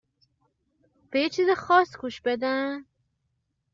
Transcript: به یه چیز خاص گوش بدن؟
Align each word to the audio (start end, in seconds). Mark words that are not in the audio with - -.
به 1.11 1.19
یه 1.19 1.29
چیز 1.29 1.49
خاص 1.57 1.97
گوش 1.97 2.21
بدن؟ 2.21 2.85